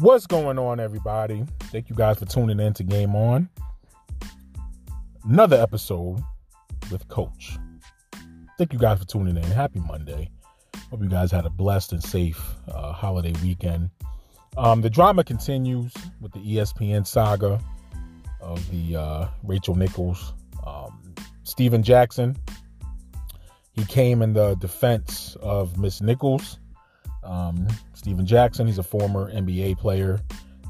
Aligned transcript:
What's 0.00 0.28
going 0.28 0.60
on, 0.60 0.78
everybody? 0.78 1.44
Thank 1.72 1.90
you 1.90 1.96
guys 1.96 2.20
for 2.20 2.24
tuning 2.24 2.60
in 2.60 2.72
to 2.74 2.84
Game 2.84 3.16
On. 3.16 3.48
Another 5.24 5.60
episode 5.60 6.22
with 6.92 7.08
Coach. 7.08 7.58
Thank 8.58 8.72
you 8.72 8.78
guys 8.78 9.00
for 9.00 9.06
tuning 9.06 9.36
in. 9.36 9.42
Happy 9.42 9.80
Monday. 9.80 10.30
Hope 10.90 11.02
you 11.02 11.08
guys 11.08 11.32
had 11.32 11.46
a 11.46 11.50
blessed 11.50 11.90
and 11.90 12.00
safe 12.00 12.40
uh, 12.68 12.92
holiday 12.92 13.32
weekend. 13.42 13.90
Um, 14.56 14.82
the 14.82 14.90
drama 14.90 15.24
continues 15.24 15.92
with 16.20 16.30
the 16.30 16.38
ESPN 16.38 17.04
saga 17.04 17.60
of 18.40 18.70
the 18.70 18.94
uh, 18.94 19.26
Rachel 19.42 19.74
Nichols, 19.74 20.32
um, 20.64 21.12
Stephen 21.42 21.82
Jackson. 21.82 22.36
He 23.72 23.84
came 23.84 24.22
in 24.22 24.34
the 24.34 24.54
defense 24.54 25.36
of 25.42 25.76
Miss 25.76 26.00
Nichols. 26.00 26.60
Um, 27.24 27.66
Stephen 27.94 28.26
Jackson, 28.26 28.66
he's 28.66 28.78
a 28.78 28.82
former 28.82 29.32
NBA 29.32 29.78
player. 29.78 30.20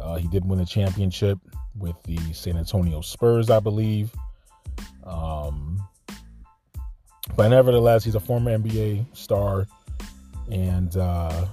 Uh, 0.00 0.16
he 0.16 0.28
did 0.28 0.44
win 0.44 0.60
a 0.60 0.66
championship 0.66 1.38
with 1.76 1.96
the 2.04 2.18
San 2.32 2.56
Antonio 2.56 3.00
Spurs, 3.00 3.50
I 3.50 3.60
believe. 3.60 4.12
Um, 5.04 5.86
but 7.36 7.48
nevertheless, 7.48 8.04
he's 8.04 8.14
a 8.14 8.20
former 8.20 8.56
NBA 8.56 9.16
star, 9.16 9.66
and 10.50 10.96
uh, 10.96 11.46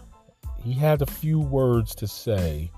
he 0.64 0.74
had 0.74 1.02
a 1.02 1.06
few 1.06 1.40
words 1.40 1.96
to 1.96 2.08
say 2.08 2.72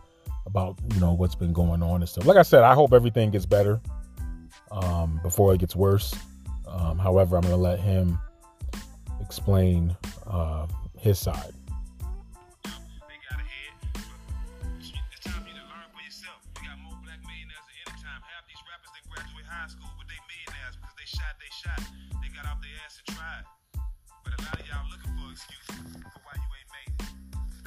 about 0.45 0.77
you 0.93 0.99
know 0.99 1.13
what's 1.13 1.35
been 1.35 1.53
going 1.53 1.81
on 1.81 2.01
and 2.01 2.09
stuff. 2.09 2.25
Like 2.25 2.37
I 2.37 2.43
said, 2.43 2.63
I 2.63 2.73
hope 2.73 2.93
everything 2.93 3.31
gets 3.31 3.45
better 3.45 3.81
um, 4.71 5.19
before 5.23 5.53
it 5.53 5.59
gets 5.59 5.75
worse. 5.75 6.13
Um, 6.67 6.97
however, 6.97 7.35
I'm 7.35 7.41
going 7.41 7.53
to 7.53 7.57
let 7.57 7.79
him 7.79 8.19
explain 9.21 9.95
uh, 10.27 10.67
his 10.97 11.19
side. 11.19 11.53
Y'all 24.73 24.87
looking 24.87 25.11
for 25.19 25.27
excuses 25.29 25.91
for 25.99 26.19
why 26.23 26.31
you 26.33 26.49
ain't 26.55 26.71
made 26.71 26.93
it. 26.95 27.11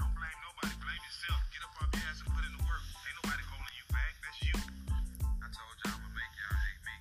Don't 0.00 0.10
blame 0.16 0.38
nobody, 0.40 0.72
blame 0.80 1.02
yourself. 1.04 1.38
Get 1.52 1.60
up 1.62 1.76
off 1.78 1.92
your 1.92 2.02
ass 2.08 2.24
and 2.24 2.32
put 2.32 2.42
in 2.48 2.52
the 2.56 2.64
work. 2.64 2.82
Ain't 3.04 3.16
nobody 3.20 3.42
holding 3.46 3.76
you 3.76 3.86
back, 3.92 4.12
that's 4.24 4.40
you. 4.40 4.56
I 5.38 5.46
told 5.52 5.74
y'all 5.84 5.92
I'm 5.92 6.00
gonna 6.00 6.16
make 6.16 6.32
y'all 6.34 6.56
hate 6.56 6.82
me, 6.82 6.96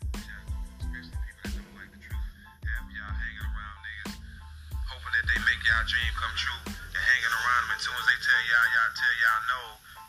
especially 0.84 1.20
people 1.24 1.42
that 1.42 1.56
don't 1.56 1.74
like 1.80 1.92
the 1.96 2.02
truth. 2.04 2.28
Half 2.68 2.86
y'all 2.92 3.16
hanging 3.16 3.48
around 3.48 3.78
niggas, 3.82 4.14
hoping 4.76 5.14
that 5.16 5.26
they 5.32 5.40
make 5.48 5.62
y'all 5.64 5.86
dream 5.88 6.12
come 6.20 6.36
true. 6.36 6.62
And 6.76 7.02
hanging 7.02 7.34
around 7.34 7.62
them, 7.66 7.72
as 7.72 7.82
soon 7.82 7.96
as 7.96 8.06
they 8.12 8.20
tell 8.20 8.44
y'all, 8.52 8.68
y'all 8.76 8.94
tell 8.94 9.16
y'all 9.24 9.42
no, 9.48 9.62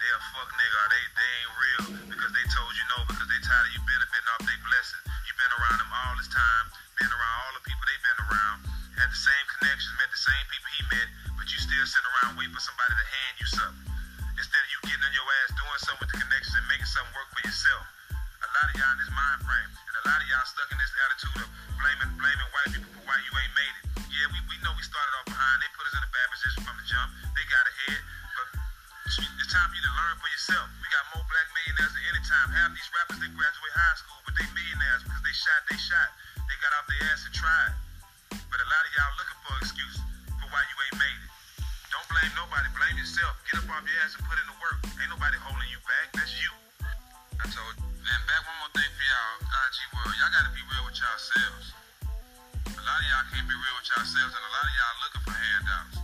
they 0.03 0.11
a 0.11 0.21
fuck 0.35 0.51
nigga 0.51 0.81
they, 0.91 1.03
they 1.15 1.31
ain't 1.41 1.55
real 1.57 1.85
because 2.11 2.33
they 2.35 2.47
told 2.51 2.73
you 2.75 2.85
no 2.91 2.99
because 3.07 3.29
they 3.31 3.41
tired 3.47 3.65
of 3.65 3.73
you 3.73 3.83
benefiting 3.87 4.06
doing 15.77 15.93
something 15.93 16.09
with 16.09 16.13
the 16.17 16.21
connections 16.25 16.57
and 16.57 16.65
making 16.73 16.89
something 16.89 17.13
work 17.13 17.29
for 17.37 17.43
yourself. 17.45 17.85
A 18.09 18.49
lot 18.49 18.65
of 18.73 18.75
y'all 18.81 18.97
in 18.97 19.01
this 19.05 19.13
mind 19.13 19.41
frame, 19.45 19.71
and 19.77 19.95
a 20.01 20.05
lot 20.09 20.17
of 20.25 20.27
y'all 20.33 20.49
stuck 20.49 20.69
in 20.73 20.79
this 20.81 20.93
attitude 21.05 21.45
of 21.45 21.49
blaming 21.77 22.13
blaming 22.17 22.49
white 22.57 22.71
people 22.73 22.89
for 22.97 23.05
why 23.05 23.21
you 23.21 23.33
ain't 23.37 23.53
made 23.53 23.75
it. 23.85 23.85
Yeah, 24.09 24.25
we, 24.33 24.41
we 24.49 24.57
know 24.65 24.73
we 24.73 24.81
started 24.81 25.13
off 25.21 25.29
behind. 25.29 25.61
They 25.61 25.69
put 25.77 25.85
us 25.85 25.93
in 25.93 26.01
a 26.01 26.09
bad 26.17 26.29
position 26.33 26.61
from 26.65 26.81
the 26.81 26.87
jump. 26.89 27.13
They 27.37 27.45
got 27.53 27.65
ahead, 27.69 28.01
but 28.41 28.49
it's 29.05 29.49
time 29.53 29.69
for 29.69 29.77
you 29.77 29.85
to 29.85 29.93
learn 30.01 30.17
for 30.17 30.31
yourself. 30.33 30.65
We 30.81 30.89
got 30.89 31.05
more 31.13 31.25
black 31.29 31.45
millionaires 31.53 31.93
than 31.93 32.05
any 32.09 32.23
time. 32.25 32.47
Half 32.57 32.73
these 32.73 32.91
rappers 32.97 33.19
they 33.21 33.29
graduate 33.37 33.75
high 33.77 33.97
school, 34.01 34.21
but 34.25 34.33
they 34.33 34.49
millionaires 34.57 35.05
because 35.05 35.23
they 35.29 35.37
shot, 35.37 35.61
they 35.69 35.77
shot. 35.77 36.09
They 36.41 36.57
got 36.65 36.73
off 36.81 36.89
their 36.89 37.05
ass 37.13 37.21
and 37.29 37.37
tried. 37.37 37.73
But 38.33 38.65
a 38.65 38.69
lot 38.73 38.81
of 38.81 38.91
y'all 38.97 39.13
looking 39.21 39.41
for 39.45 39.53
an 39.53 39.61
excuse 39.61 39.97
for 40.41 40.49
why 40.49 40.65
you 40.73 40.77
ain't 40.89 40.99
made 41.05 41.21
it. 41.21 41.26
Blame 42.11 42.33
nobody. 42.39 42.69
Blame 42.79 42.97
yourself. 42.99 43.35
Get 43.51 43.63
up 43.63 43.71
off 43.71 43.83
your 43.83 43.99
ass 44.07 44.15
and 44.15 44.25
put 44.27 44.39
in 44.39 44.47
the 44.47 44.59
work. 44.63 44.79
Ain't 44.99 45.11
nobody 45.11 45.37
holding 45.43 45.71
you 45.71 45.81
back. 45.83 46.15
That's 46.15 46.31
you. 46.39 46.51
I 47.43 47.45
told 47.51 47.75
you. 47.79 47.87
And 47.87 48.21
back 48.31 48.43
one 48.47 48.59
more 48.63 48.73
thing 48.75 48.87
for 48.87 49.05
y'all, 49.07 49.37
IG 49.43 49.77
World. 49.91 50.15
Y'all 50.15 50.31
gotta 50.31 50.53
be 50.55 50.63
real 50.71 50.85
with 50.87 50.95
yourselves. 50.95 51.67
A 52.71 52.83
lot 52.87 52.99
of 53.03 53.07
y'all 53.11 53.27
can't 53.35 53.49
be 53.51 53.57
real 53.59 53.75
with 53.83 53.89
yourselves, 53.91 54.33
and 54.35 54.45
a 54.47 54.53
lot 54.55 54.65
of 54.67 54.75
y'all 54.79 54.97
looking 55.03 55.25
for 55.27 55.35
handouts. 55.35 55.97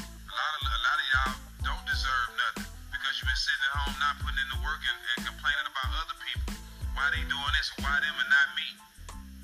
A 0.00 0.34
lot 0.34 0.52
of 0.56 0.60
a 0.64 0.80
lot 0.80 0.96
of 0.96 1.06
y'all 1.12 1.34
don't 1.68 1.84
deserve 1.84 2.28
nothing 2.40 2.68
because 2.88 3.12
you've 3.20 3.28
been 3.28 3.42
sitting 3.44 3.64
at 3.68 3.72
home 3.84 3.96
not 4.00 4.16
putting 4.24 4.40
in 4.40 4.48
the 4.56 4.60
work 4.64 4.80
and, 4.80 4.98
and 5.14 5.20
complaining 5.28 5.68
about 5.68 5.88
other 6.00 6.16
people. 6.24 6.56
Why 6.96 7.12
they 7.12 7.20
doing 7.28 7.52
this 7.60 7.68
why 7.84 8.00
them 8.00 8.16
and 8.16 8.30
not 8.32 8.48
me? 8.56 8.68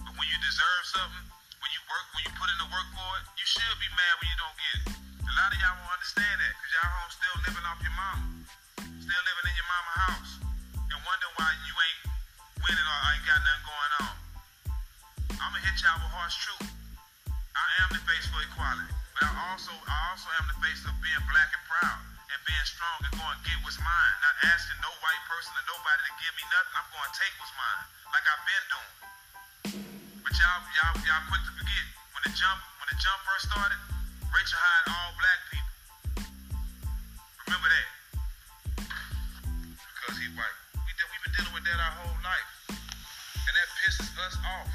But 0.08 0.16
when 0.16 0.24
you 0.24 0.38
deserve 0.40 0.82
something, 0.88 1.24
when 1.60 1.70
you 1.76 1.82
work, 1.84 2.04
when 2.16 2.22
you 2.24 2.32
put 2.40 2.48
in 2.48 2.58
the 2.64 2.68
work 2.72 2.88
for 2.96 3.10
it, 3.20 3.24
you 3.36 3.44
should 3.44 3.76
be 3.76 3.88
mad 3.92 4.12
when 4.24 4.26
you 4.32 4.38
don't 4.40 4.56
get 4.56 4.76
it. 4.80 4.99
A 5.30 5.32
lot 5.38 5.54
of 5.54 5.62
y'all 5.62 5.78
won't 5.78 5.94
understand 5.94 6.42
that 6.42 6.52
because 6.58 6.72
y'all 6.74 6.90
home 6.90 7.12
still 7.14 7.36
living 7.46 7.62
off 7.70 7.78
your 7.86 7.94
mama, 7.94 8.26
still 8.82 9.22
living 9.30 9.46
in 9.46 9.54
your 9.54 9.70
mama 9.70 9.92
house, 10.10 10.32
and 10.90 10.98
wondering 11.06 11.34
why 11.38 11.54
you 11.70 11.74
ain't 11.78 12.00
winning 12.66 12.82
or 12.82 12.98
ain't 13.14 13.22
got 13.30 13.38
nothing 13.38 13.62
going 13.62 13.92
on. 14.02 14.14
I'ma 15.38 15.58
hit 15.62 15.78
y'all 15.86 16.02
with 16.02 16.10
harsh 16.10 16.34
truth. 16.34 16.66
I 17.30 17.66
am 17.86 17.94
the 17.94 18.02
face 18.10 18.26
for 18.26 18.42
equality, 18.42 18.90
but 19.14 19.22
I 19.22 19.30
also 19.54 19.70
I 19.70 19.96
also 20.10 20.26
am 20.34 20.50
the 20.50 20.58
face 20.66 20.82
of 20.82 20.98
being 20.98 21.22
black 21.30 21.54
and 21.54 21.62
proud 21.70 22.02
and 22.26 22.38
being 22.42 22.66
strong 22.66 22.98
and 23.06 23.14
going 23.14 23.30
to 23.30 23.42
get 23.46 23.54
what's 23.62 23.78
mine. 23.78 24.14
Not 24.26 24.34
asking 24.50 24.82
no 24.82 24.90
white 24.98 25.22
person 25.30 25.54
or 25.54 25.64
nobody 25.70 26.10
to 26.10 26.12
give 26.26 26.34
me 26.34 26.44
nothing. 26.50 26.74
I'm 26.74 26.90
going 26.90 27.06
to 27.06 27.14
take 27.14 27.34
what's 27.38 27.54
mine, 27.54 27.82
like 28.10 28.26
I've 28.26 28.44
been 28.50 28.64
doing. 28.66 28.92
But 30.26 30.34
y'all 30.42 30.58
y'all 30.74 30.98
y'all 31.06 31.22
quick 31.30 31.42
to 31.46 31.54
forget 31.54 31.86
when 32.18 32.22
the 32.26 32.34
jump 32.34 32.58
when 32.82 32.90
the 32.90 32.98
jump 32.98 33.18
first 33.30 33.46
started, 33.46 33.78
Rachel 34.30 34.58
hired 34.62 34.86
all 34.94 35.10
black 35.18 35.40
people. 35.50 35.74
Remember 37.46 37.68
that 37.70 37.88
because 39.66 40.16
he 40.22 40.26
white. 40.38 40.58
We 40.86 40.90
did, 40.94 41.06
we've 41.10 41.24
been 41.26 41.34
dealing 41.34 41.54
with 41.54 41.66
that 41.66 41.78
our 41.82 41.94
whole 42.02 42.18
life, 42.22 42.50
and 42.70 43.52
that 43.54 43.68
pisses 43.82 44.10
us 44.22 44.36
off. 44.46 44.70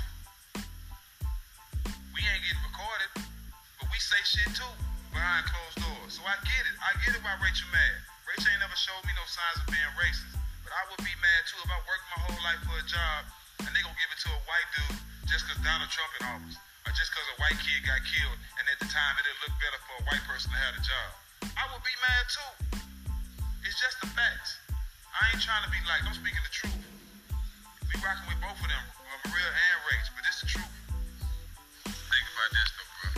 We 2.11 2.19
ain't 2.27 2.43
getting 2.43 2.65
recorded, 2.67 3.11
but 3.79 3.87
we 3.87 3.99
say 3.99 4.19
shit 4.27 4.51
too 4.51 4.73
behind 5.15 5.47
closed 5.47 5.79
doors. 5.79 6.19
So 6.19 6.21
I 6.27 6.35
get 6.43 6.63
it. 6.67 6.75
I 6.83 6.91
get 7.07 7.15
it 7.15 7.21
why 7.23 7.39
Rachel 7.39 7.71
mad. 7.71 7.95
Rachel 8.27 8.51
ain't 8.51 8.59
never 8.59 8.75
showed 8.75 9.03
me 9.07 9.15
no 9.15 9.23
signs 9.25 9.63
of 9.63 9.71
being 9.71 9.93
racist. 9.95 10.35
But 10.67 10.75
I 10.75 10.83
would 10.91 10.99
be 10.99 11.15
mad 11.23 11.41
too 11.47 11.59
if 11.63 11.71
I 11.71 11.79
worked 11.87 12.05
my 12.11 12.19
whole 12.27 12.41
life 12.43 12.61
for 12.67 12.75
a 12.75 12.85
job 12.85 13.23
and 13.63 13.71
they 13.71 13.79
gonna 13.79 13.95
give 13.95 14.11
it 14.11 14.19
to 14.27 14.29
a 14.35 14.41
white 14.49 14.69
dude 14.75 14.99
just 15.31 15.47
cause 15.47 15.57
Donald 15.63 15.89
Trump 15.89 16.11
in 16.19 16.27
office. 16.27 16.57
Or 16.85 16.93
just 16.93 17.09
cause 17.09 17.25
a 17.33 17.37
white 17.41 17.57
kid 17.57 17.81
got 17.81 18.01
killed 18.05 18.37
and 18.61 18.65
at 18.69 18.77
the 18.77 18.89
time 18.89 19.13
it'd 19.17 19.39
look 19.41 19.53
better 19.57 19.79
for 19.89 19.93
a 19.99 20.03
white 20.05 20.23
person 20.29 20.53
to 20.53 20.59
have 20.61 20.77
a 20.77 20.83
job. 20.85 21.09
I 21.57 21.65
would 21.73 21.81
be 21.81 21.95
mad 22.01 22.23
too. 22.29 22.51
It's 23.65 23.77
just 23.81 23.97
the 24.01 24.09
facts. 24.13 24.61
I 25.13 25.33
ain't 25.33 25.41
trying 25.41 25.65
to 25.65 25.71
be 25.73 25.81
like, 25.89 26.05
I'm 26.05 26.13
speaking 26.13 26.41
the 26.45 26.53
truth. 26.53 26.81
We 27.89 27.97
rocking 28.03 28.27
with 28.29 28.37
both 28.43 28.57
of 28.59 28.69
them, 28.69 28.85
uh, 29.01 29.17
Maria 29.31 29.49
and 29.49 29.77
Rach, 29.89 30.07
but 30.13 30.21
it's 30.29 30.39
the 30.45 30.49
truth. 30.51 30.73
Think 31.89 32.25
about 32.33 32.51
this 32.53 32.69
though, 32.77 32.89
bro. 32.93 33.09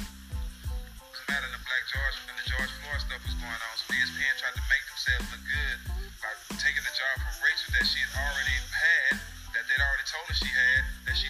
Tonight 1.11 1.43
in 1.43 1.51
the 1.51 1.63
Black 1.67 1.83
George 1.91 2.15
and 2.31 2.37
the 2.39 2.47
George 2.47 2.71
Floyd 2.79 3.01
stuff 3.03 3.21
was 3.27 3.35
going 3.35 3.59
on, 3.59 3.73
so 3.75 3.91
ESPN 3.91 4.33
tried 4.39 4.55
to 4.55 4.63
make 4.71 4.83
themselves 4.87 5.27
look 5.33 5.43
good 5.43 5.77
by 6.23 6.31
taking 6.59 6.83
the 6.83 6.95
job 6.95 7.13
from 7.19 7.33
Rachel 7.43 7.69
that 7.75 7.85
she 7.87 7.99
had 8.03 8.13
already 8.15 8.57
had, 8.71 9.11
that 9.55 9.63
they'd 9.67 9.83
already 9.83 10.07
told 10.07 10.25
her 10.31 10.37
she 10.37 10.49
had, 10.51 10.81
that 11.07 11.15
she 11.15 11.26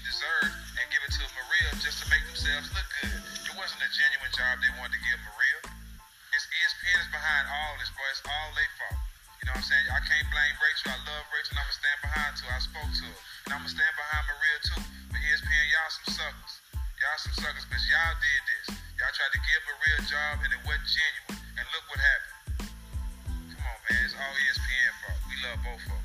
You 9.48 9.56
know 9.56 9.64
what 9.64 9.72
I'm 9.72 9.80
saying? 9.80 9.88
I 9.96 10.04
can't 10.04 10.28
blame 10.28 10.56
Rachel. 10.60 10.92
I 10.92 11.00
love 11.08 11.24
Rachel 11.32 11.56
and 11.56 11.64
I'm 11.64 11.72
gonna 11.72 11.80
stand 11.80 12.00
behind 12.04 12.36
her. 12.36 12.52
I 12.52 12.60
spoke 12.60 12.92
to 12.92 13.04
her. 13.08 13.18
And 13.48 13.52
I'm 13.56 13.64
gonna 13.64 13.80
stand 13.80 13.94
behind 13.96 14.24
Maria 14.28 14.58
too. 14.60 14.82
But 15.08 15.24
ESPN, 15.24 15.66
y'all 15.72 15.88
some 15.88 16.10
suckers. 16.20 16.54
Y'all 16.76 17.16
some 17.16 17.36
suckers 17.40 17.64
because 17.64 17.86
y'all 17.88 18.16
did 18.20 18.42
this. 18.44 18.76
Y'all 19.00 19.14
tried 19.16 19.32
to 19.32 19.40
give 19.40 19.62
Maria 19.72 19.96
a 20.04 20.06
job 20.12 20.34
and 20.44 20.52
it 20.52 20.62
wasn't 20.68 20.84
genuine. 20.92 21.40
And 21.56 21.64
look 21.72 21.86
what 21.88 22.00
happened. 22.04 22.36
Come 23.56 23.64
on, 23.72 23.80
man. 23.88 24.00
It's 24.04 24.16
all 24.20 24.36
ESPN 24.36 24.92
fault. 25.00 25.20
We 25.32 25.36
love 25.40 25.60
both 25.64 25.84
of 25.88 25.96
them. 25.96 26.04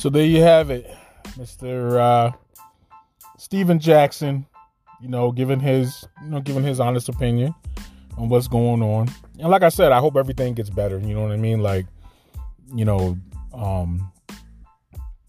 So 0.00 0.08
there 0.08 0.24
you 0.24 0.40
have 0.40 0.72
it, 0.72 0.88
Mr. 1.36 2.00
Uh, 2.00 2.28
Stephen 3.36 3.76
Jackson. 3.76 4.48
You 4.96 5.12
know, 5.12 5.28
giving 5.28 5.60
his 5.60 6.08
you 6.24 6.32
know 6.32 6.40
giving 6.40 6.64
his 6.64 6.80
honest 6.80 7.12
opinion 7.12 7.52
on 8.20 8.28
what's 8.28 8.48
going 8.48 8.82
on. 8.82 9.08
And 9.38 9.48
like 9.48 9.62
I 9.62 9.70
said, 9.70 9.92
I 9.92 9.98
hope 9.98 10.16
everything 10.16 10.54
gets 10.54 10.70
better. 10.70 10.98
You 10.98 11.14
know 11.14 11.22
what 11.22 11.32
I 11.32 11.36
mean? 11.36 11.62
Like, 11.62 11.86
you 12.74 12.84
know, 12.84 13.16
um, 13.54 14.12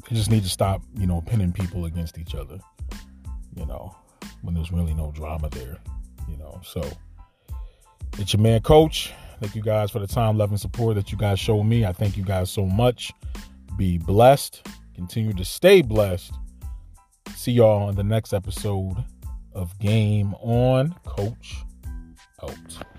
they 0.09 0.15
just 0.15 0.29
need 0.29 0.43
to 0.43 0.49
stop, 0.49 0.81
you 0.95 1.07
know, 1.07 1.21
pinning 1.21 1.53
people 1.53 1.85
against 1.85 2.17
each 2.17 2.35
other. 2.35 2.59
You 3.55 3.65
know, 3.65 3.95
when 4.41 4.53
there's 4.53 4.71
really 4.71 4.93
no 4.93 5.11
drama 5.11 5.49
there. 5.49 5.77
You 6.27 6.37
know, 6.37 6.59
so 6.63 6.81
it's 8.17 8.33
your 8.33 8.41
man, 8.41 8.61
Coach. 8.61 9.13
Thank 9.39 9.55
you 9.55 9.61
guys 9.61 9.89
for 9.89 9.99
the 9.99 10.07
time, 10.07 10.37
love, 10.37 10.51
and 10.51 10.59
support 10.59 10.95
that 10.95 11.11
you 11.11 11.17
guys 11.17 11.39
show 11.39 11.63
me. 11.63 11.85
I 11.85 11.93
thank 11.93 12.17
you 12.17 12.23
guys 12.23 12.51
so 12.51 12.65
much. 12.65 13.11
Be 13.77 13.97
blessed. 13.97 14.67
Continue 14.95 15.33
to 15.33 15.45
stay 15.45 15.81
blessed. 15.81 16.33
See 17.35 17.53
y'all 17.53 17.87
on 17.87 17.95
the 17.95 18.03
next 18.03 18.33
episode 18.33 19.03
of 19.53 19.77
Game 19.79 20.35
On. 20.35 20.93
Coach 21.05 21.63
out. 22.43 22.90